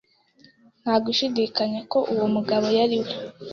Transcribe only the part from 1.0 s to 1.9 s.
gushidikanya